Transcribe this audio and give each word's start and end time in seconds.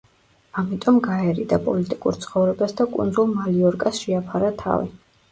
ამიტომ 0.59 0.95
გაერიდა 1.07 1.59
პოლიტიკურ 1.67 2.17
ცხოვრებას 2.23 2.73
და 2.79 2.87
კუნძულ 2.95 3.29
მალიორკას 3.33 3.99
შეაფარა 4.05 4.51
თავი. 4.63 4.89